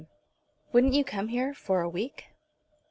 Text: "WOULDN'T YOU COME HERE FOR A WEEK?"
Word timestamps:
"WOULDN'T 0.73 0.95
YOU 0.95 1.03
COME 1.03 1.27
HERE 1.27 1.53
FOR 1.53 1.81
A 1.81 1.87
WEEK?" 1.87 2.29